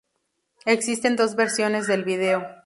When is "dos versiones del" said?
1.15-2.03